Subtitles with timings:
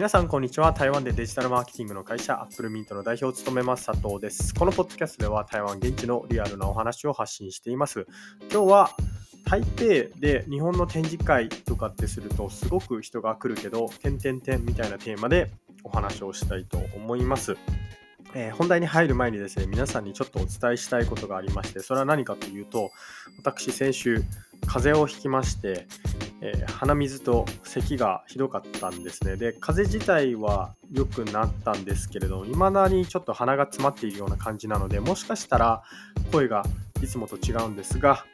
[0.00, 0.72] 皆さん、こんにちは。
[0.72, 4.54] 台湾でデジタルマーケティングの会社、アップルミントの代表を務めます、佐藤です。
[4.54, 8.06] このポッドキャストでは、台湾現地のリアルなお話を発信しています。
[8.50, 8.90] 今日は、
[9.44, 9.84] 台北
[10.18, 15.50] で日本の展示会とかってすると、すごく人が来るけど、点々点みたいなテーマで
[15.84, 17.58] お話をしたいと思います。
[18.32, 22.90] えー、本題に入る前にですね、皆さんにちょっとお伝えしたいことがありまして、それは何かというと、
[23.36, 24.22] 私、先週、
[24.66, 25.86] 風邪をひきまして、
[26.42, 29.36] えー、鼻水と咳がひどかったんですね。
[29.36, 35.82] で、風邪自体は良くなったんですけれど、未だにちょっと鼻が詰まっているような感じなので、もしかしたら
[36.32, 36.64] 声が
[37.02, 38.24] いつもと違うんですが、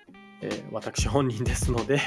[0.42, 2.00] えー、私本人ですので、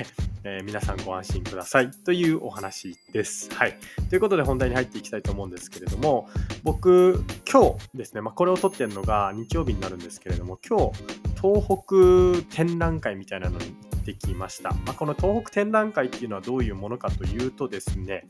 [0.43, 3.53] えー、皆さんご安心くださいというお話です。
[3.53, 3.77] はい。
[4.09, 6.29] ということで本題に入っていきたいと思うんですけれども、
[6.63, 11.03] 僕、今日ですね、まあ、これを撮ってるのが日曜日になるんですけれども、今日、
[11.41, 14.71] 東北展覧会みたいなのに行ってきました。
[14.71, 18.27] まあ、この東北展覧会っていうのはどういうものかというとですね、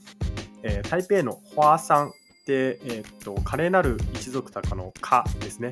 [0.64, 2.12] えー、台北のホアさん
[2.46, 5.72] で、えー、っと、華麗なる一族鷹の花ですね。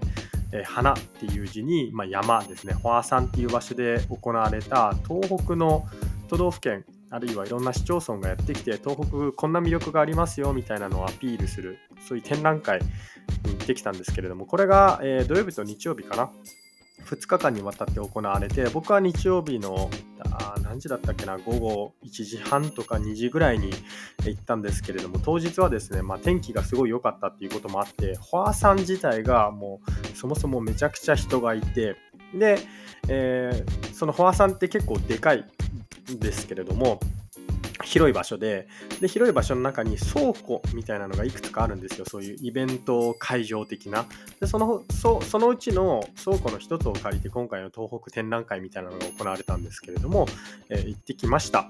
[0.53, 2.73] えー、花っていう字に、まあ、山ですね。
[2.73, 5.85] ホアさんっていう場所で行われた東北の
[6.29, 12.85] 都道府県あるいはいろんな市町村がやってきて東北こんな魅力がありますよみたいなのをアピールするそういう展覧会に
[13.45, 16.29] 行ってきたんですけれどもこれが、えー、土曜日と日曜日かな
[17.07, 19.89] 2日間にわたって行われて僕は日曜日の
[20.31, 23.71] あ何時だったっけな午後1時半とか2時ぐらいに
[24.25, 29.81] 行ったんですけれども当日はですね、まあ、天気がすごい良かったっていうこともあってファーさん自体がも
[30.13, 31.95] うそもそもめちゃくちゃ人がいて
[32.33, 32.59] で、
[33.07, 35.45] えー、そのフォアさんって結構でかい
[36.11, 36.99] んですけれども
[37.87, 38.67] 広い場所で
[38.99, 42.05] で広い場所の中に倉庫みたいなのがいくつかあるんですよ。
[42.05, 44.05] そういうイベント会場的な。
[44.39, 50.27] でそのそそのうちの倉庫の一つを借りて今回の東北展覧会みたいなのが行われたんですけれども、
[50.69, 51.67] えー、行ってきました。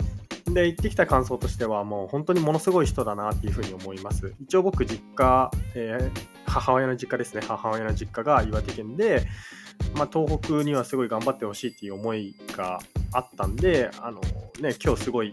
[0.48, 4.34] で行ってきた感想としてはもう本当にものすごい人だなっていうふうに思います。
[4.42, 7.42] 一応僕実家、えー、母親の実家ですね。
[7.48, 9.28] 母親の実家が岩手県で
[9.96, 12.80] まあ、東北にはすごい頑張ってほしいっていう思いが
[13.14, 14.22] あったんで、あの
[14.60, 15.32] ね、今日すごいい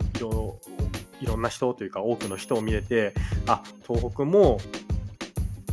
[1.20, 3.14] いろんな人というか多くの人を見れて、
[3.46, 4.58] あ、東北も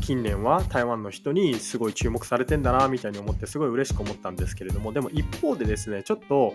[0.01, 6.53] 近年は台湾の人にすごい注目されてんだなみたいに思ってすごい嬉しく思ったんですけれどもでも一方でですねちょっと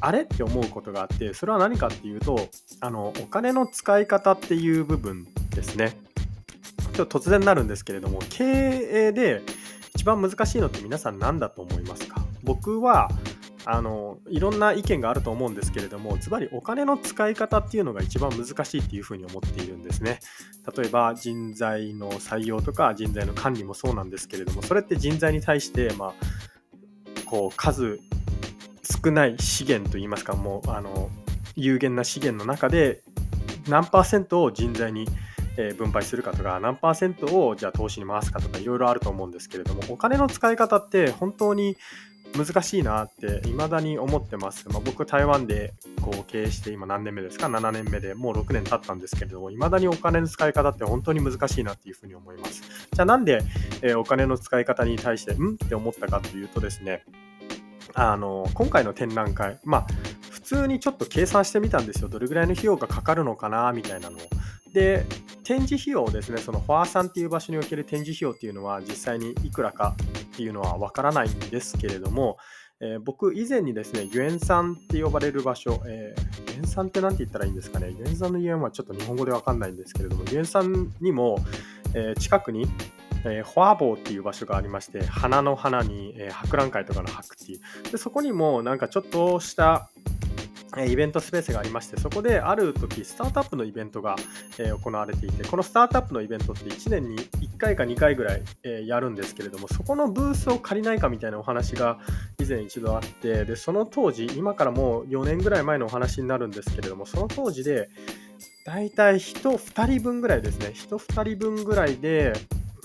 [0.00, 2.48] あれって思うことがあってそれは何かっていうと
[2.80, 5.98] あのお金の使い方っていう部分ですね。
[6.92, 9.42] ちょっと突然になるんですけれども経営で
[9.94, 12.22] 一番難しいのって皆さん何だと思いますか？
[12.44, 13.10] 僕は
[13.70, 20.20] あのいろんな意見があると思うんですけれどもズバリお金の使い方っていうのが一番難しいっていうふうに思っているんですね。
[20.74, 26.12] 例えば人材の採用とか人材の管理もそうなんですけれどもそれって人材に対して、まあ、
[27.26, 28.00] こう数
[29.04, 31.10] 少ない資源といいますかもうあの
[31.54, 33.02] 有限な資源の中で
[33.68, 35.06] 何パーセントを人材に
[35.76, 41.76] 分配するかとか何パーセントをじゃあ投資に回すかとかいろいろあると思うんですけれどもお金の使い方って本当に
[42.36, 44.68] 難しいなって未だに思ってます。
[44.68, 52.62] まあ、僕台湾でこう経営して今何年目ですか ?7 年目でもう6年経ったんですけれども未だにお金の使い方って本当に難しいなっていうふうに思います。
[52.92, 53.42] じゃあなんで、
[53.82, 55.54] えお金の使い方に対してん？
[55.54, 57.04] って思ったかというとですね
[57.94, 59.86] あの今回の展覧会まあ
[60.30, 64.20] 普通にちょっと計算してみたんですよどれぐらいの費用がかかるのかなみたいなのを。
[64.72, 65.04] で
[65.44, 69.96] 展示費用ですね、そのフォアさんっていう場所における展示費用っていうのは実際にいくらか
[70.34, 72.36] っていうのはわからないんですけれども、
[72.80, 81.38] えー、僕以前にですね、ユエンさんって呼ばれる場所、えー、ユエンさんって何て言ったらいいんですかね、ユエンさんのユエンはちょっと日本語でわかんないんですけれども、ユエンさんにも、
[81.94, 82.66] えー、近くに
[83.24, 87.60] えー、フォアボーっていう場所がありまして、花の花に、えー、博覧会とかの博っていう。
[87.90, 89.90] で、そこにもなんかちょっとした
[90.86, 94.16] イベントスペースがありまして、そこである時、スタートアップのイベントが、
[94.58, 101.98] え行われていて、このスタートアップのイベントって1年に1回か2回ぐらい、えやるんですけれども、そこのブースを借りないかみたいなお話が
[102.38, 107.88] 以前一度あって、で、その当時、今からもう4年ぐらい前のお話になるんですけれども、その当時で、
[108.64, 112.34] だいたい人2人分ぐらいですね、人2人分ぐらいで、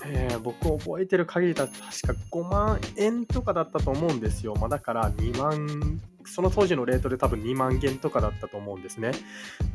[0.06, 4.54] えー、僕覚えてる限りだと確か5万円とかだったと思うんですよ。
[4.56, 9.12] まあ、だから2万、その当時のレートで多分2万元とかだったと思うんですね。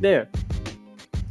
[0.00, 0.28] で、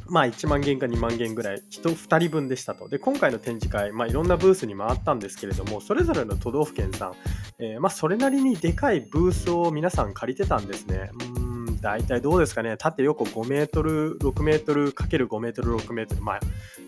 [0.08, 2.90] まあ1万元か2万元ぐらい、人2人分でしたと。
[2.90, 7.14] で、今回の展示会、まあいろんなブースに回ったんですけれども、それぞれの都道府県さん、
[7.60, 11.12] えー、まあそれなりにでかいブースを皆さん借りてたんですね。
[11.14, 11.50] うーん
[11.82, 16.40] 大体どうですかね、縦横5メートル、6メートルかける5メートル、6メートル、まあ、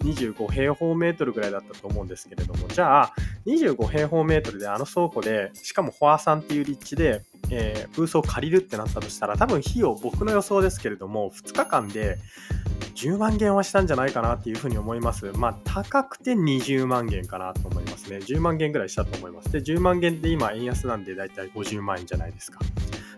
[0.03, 3.13] 25平方メートルぐらいだったと思うんですけれども、じゃあ、
[3.45, 12.17] 25平方メートルであの倉庫で、しかもフォアさんっていう立地で、えー、ブースを借りるってなったとしたら、多分費用、僕の予想ですけれども、2日間で
[12.95, 15.31] 10万元はしたんじゃないかなっていうふうに思います。
[15.35, 18.17] まあ、高くて20万元かなと思いますね。
[18.17, 19.51] 10万元ぐらいしたと思います。
[19.51, 22.59] で、10万元って今、円安なんでだいたい50万円じゃないですか。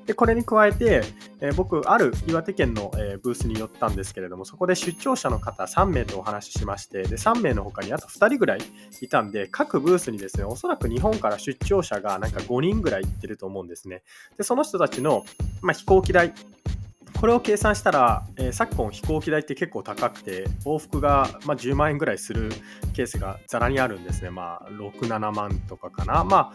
[0.05, 1.03] で、これに加えて、
[1.39, 8.59] えー、僕、ある岩手県の、えー、ブースに寄ったんですけれども、そこで出張者の方3名とお話ししまして、で、3名の他にあと2人ぐらい
[9.01, 14.03] いたんで、各ブースにですね、おそらく日本から出張者がなんか5人ぐらい行ってると思うんですね。
[14.37, 15.23] で、その人たちの、
[15.61, 16.33] まあ、飛行機代、
[17.19, 22.49] これを計算したら、えー、昨今飛行機代って結構高くて、往復が、まあ、10万円ぐらいする
[22.93, 24.29] ケースがざらにあるんですね。
[24.29, 26.25] まあ、6、7万とかかな。
[26.25, 26.53] まあ、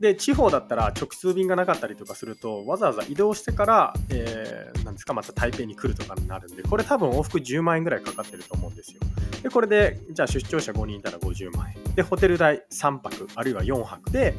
[0.00, 9.00] で、地方だったら直通便がなかったりとかすると、わざわざ移動してから、えー、なんですか、また台北に来るとかになるんで、これ多分往復10万円ぐらいかかってると思うんですよ。
[9.42, 11.94] で、これで、じゃあ出張者5人いたら50万円。
[11.94, 14.34] で、ホテル代3泊、あるいは4泊で、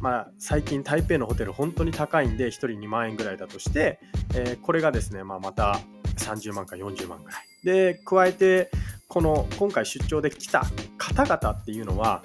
[0.00, 3.98] まあ、最近台北のホテル本当に高いんで1人2万円ぐらいだとして、
[4.34, 5.80] えー、これがですね、まあ、また
[6.18, 8.70] 30万か40万ぐらいで加えて
[9.08, 10.64] この今回出張で来た
[10.98, 12.22] 方々っていうのは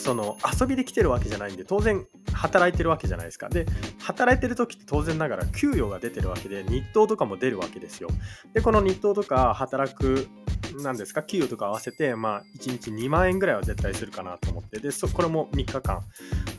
[0.00, 3.48] その遊びで来てるわけじゃないんで当然働いてるわけじゃないですか。
[3.48, 3.66] で
[4.00, 8.08] 働いてる時って当然ながら給与が出てるわけで日当とかも出るわけですよ。
[8.54, 10.26] でこの日当とか働く
[10.82, 16.00] なんですか給与とか合わせてまあ1日2万円ぐらいは絶対するかなと思ってでそこれも3日間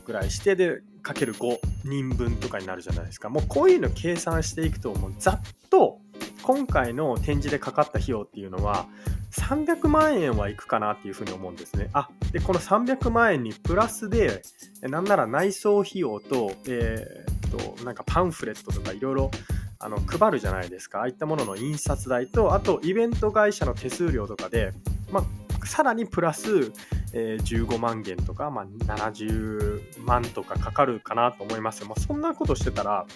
[0.04, 3.28] ぐらいしてでかける5人分とかになるじゃないですか。
[3.28, 5.98] もうこういうの計算していくともうざっと
[6.42, 8.86] 今回の展示でかかった費用っていうのは
[9.32, 11.88] 300万円はいくかなっていうふうに思うんですね。
[11.92, 14.42] あでこの300万円にプラスで
[14.82, 19.30] なんなら内装費用と,、えー、となんかパンフレットとかいろいろ
[19.78, 24.72] あの配るじゃないですかああいったものの印刷代とあとイベント会社の手数料とかで、
[25.10, 26.72] まあ、さらにプラス、
[27.12, 31.84] えー、15万元とか、まあ、70万とかかかるかなと思います。
[31.84, 33.06] まあ、そんなことしてたら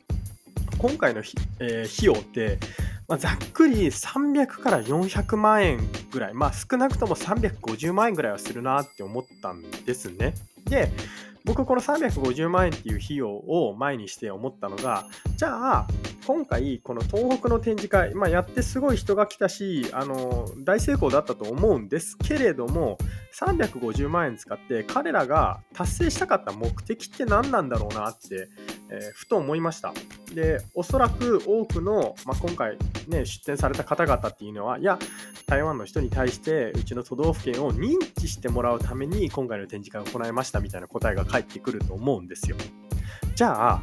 [0.78, 1.22] 今回の、
[1.60, 2.58] えー、費用って
[3.08, 5.80] まあ、ざっくり300から400万円
[6.10, 10.34] ぐらい、まあ、少なくとも350万円ぐらいはするなって思ったんですね。
[10.64, 10.90] で、
[11.44, 15.06] 僕この350万円っていう費用を前にして思ったのが、
[15.36, 15.86] じゃあ、
[16.26, 22.98] 今回この東北の展示会、まあ、やってすごい人が来たし、あの大成功だったと思うんですけれども、
[23.38, 28.48] 350万円使って彼らが達成したかった目的って何なんだろうなって
[28.90, 29.92] えー、ふと思いました。
[30.34, 32.76] で、おそらく多くの、まあ、今回、
[33.08, 34.98] ね、出展された方々っていうのは、いや、
[35.46, 42.56] 台湾の人に対してうちの都道府県を認知してもらうために今回の展示会を行いましたみたいな答えが返ってくると思うんですよ。
[43.34, 43.80] じゃあ、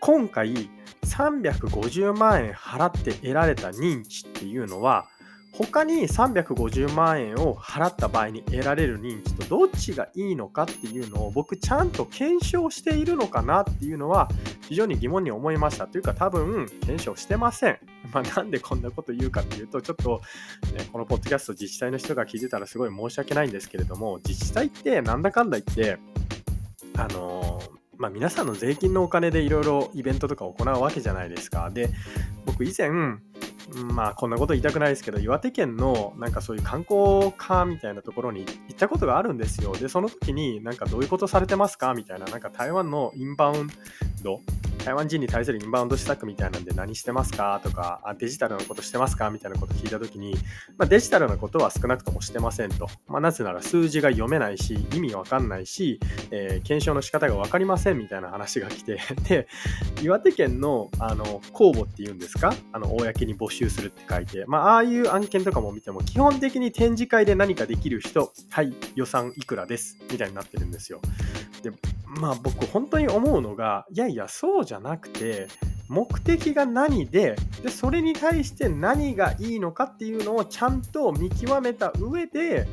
[0.00, 0.70] 今回
[1.02, 5.08] 350万円払って得られた認知っていうのは、
[5.52, 14.28] 他に350万円を払った場合に得られる認知とどっちがいいのかっていうのを僕ちゃんと検証しているのかなっていうのは
[14.68, 17.78] 非常に疑問に思いましたというか多分検証してません。
[18.12, 20.22] まあ、なんでこんなこと言うかっていうとちょっと、
[20.74, 25.98] ね、このポッドキャスト自治体の人が聞いてたらすごい申し訳ないんですけれども自治体ってなんだかんだ言って
[26.96, 31.68] あのーまあ、皆さんの税金のお金でいろいろイベントとか行うわけじゃないですか。
[31.68, 31.90] で、
[32.46, 33.18] 僕以前、
[33.92, 39.72] まあこんなこと言いたくないですけど、岩手県のなんかそういう観光課みたいなところに行ったことがあるんですよ。
[39.72, 41.94] で、その時になんかどういうことされてますか？
[41.94, 43.70] みたいな、なんか台湾のインバウン
[44.22, 44.40] ド
[44.84, 50.34] 台湾人に対するインバウンド施策みたいなんで何してますかとかあ、デジタルのことしてますかみたいなこと聞いたときに、
[50.78, 52.88] まあ、デジタルなことは少なくともしてませんと。
[53.06, 59.48] まあ、なぜなら数字が読めないし、意味わかんないし、えー、検証の仕方がわかりませんみたいな話が来て、 で、
[60.02, 62.54] 岩手県のあの公募っていうんですか？
[62.72, 71.00] あの、公に募集するって書いて、まあ、ああいう案件とかも見ても、基本的に展示会で何かできる人、はい、予算いくらです、みたいになってるんですよ。
[71.62, 71.70] で、
[72.18, 75.46] まあ僕本当に思うのが、いやいや、そうじゃなくて、
[75.88, 82.66] 目的が何でで、それに対して何がいいのかっていうのをちゃんと見極めた上で、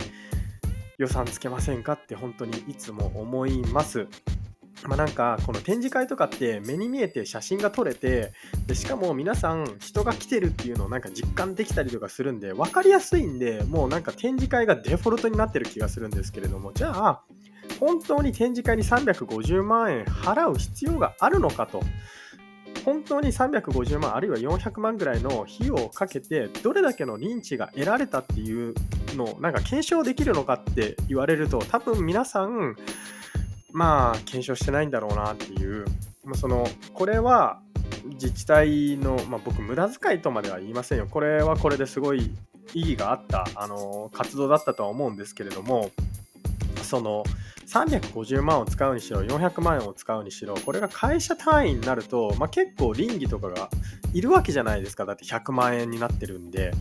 [0.97, 4.07] 予算つけませんかって本当にいつも思います。
[4.85, 8.31] まあ、なんかこの展示会とかって目に見えて写真が撮れて
[8.67, 17.23] でしかも皆さん人が来てるっていうのをなんか実感できたりとかするんで分かりやすいんでもうなんか展示会がデフォルトになってる気がするんですけれどもじゃあ
[17.79, 21.81] 本当に展示会に350万円払う必要があるのかと。
[22.85, 28.73] 本当に350万あるいは400万ぐらいの費用をかけてどれだけの認知が得られたっていう
[29.15, 32.77] のをなんか検証できるのかって言われると多分皆さん
[33.73, 35.85] まあ検証してないんだろうなっていう
[36.35, 37.59] そのこれは
[38.05, 42.31] 自治体の、まあ、僕無駄遣いとまでは言いませんよこれはこれですごい
[42.73, 45.91] 意義があったあの活動だったとは思うんですけれども
[46.83, 47.23] その
[47.67, 53.69] 350万を使うにしろ400万円を使うにしろこれが会社単位になると、まあ、結構倫理とかが
[54.13, 55.05] いるわけじゃないですか。
[55.05, 56.71] だって100万円になってるんで。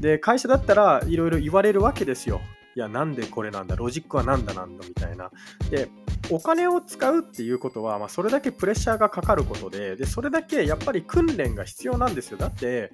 [0.00, 2.40] で会社だったらいろいろ言われるわけですよ。
[2.74, 3.76] いやなんでこれなんだ？
[3.76, 5.30] ロジックは何だなんだみたいな。
[5.70, 5.88] で
[6.30, 12.38] お金を使うっていうことは、まあ、それだけプレッシャーがかかることででそれだけやっぱり訓練が必要なんですよ。
[12.38, 12.90] だって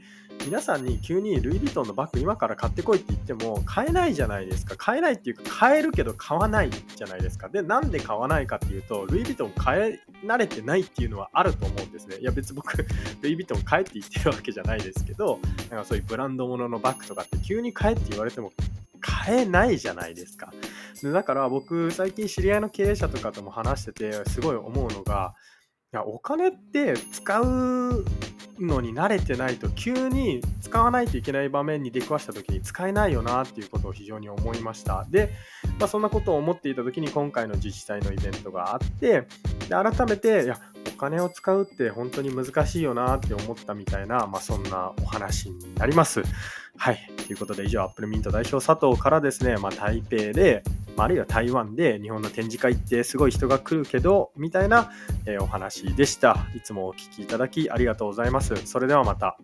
[0.48, 4.76] 皆さんに急にルイ・ヴィトンのバッグ今から買ってこいって言っても買えないじゃないですか。
[4.78, 7.50] 買えないっていうか買えるけど買わないじゃないですか。
[7.50, 12.16] でなんで買わないかっていうとルイ・ヴィトン買え慣れてないっていうのはあると思うんですね。
[12.16, 12.78] いや別に僕
[13.20, 15.38] ルイ・ヴィトン買えって言ってるわけじゃないですけど
[15.68, 18.50] なんかそういうブランド物のバッグとかって急に買えって言われても
[19.00, 20.50] 買えないじゃないですか。
[21.02, 25.34] だから僕、最近知り合いの経営者とかとも話してて、すごい思うのが、
[25.92, 28.04] いやお金って使う
[28.60, 35.06] のに慣れてないと急に使わないといけない場面に出くわした時に使えないよなっていうことを非常に思いました。
[35.08, 35.30] で、
[35.78, 39.26] まあ、そんなことを思っていた時に今回の自治体のイベントがあって
[39.68, 40.58] で改めていや
[40.98, 46.22] 金を使うって本当に難しいよなって思ったみたいな、まあ、そんなお話になります
[46.76, 46.98] はい。
[47.26, 50.62] ということで以上、アップルミント代表佐藤からですね、まあ、台北で、
[50.96, 54.92] まあ、あるいは台湾で日本の展示会ってすごい人が来るけど、みたいな、
[55.26, 56.46] えー、お話でした。
[56.54, 58.54] いつもお聴きいただきありがとうございます。
[58.64, 59.38] それではまた。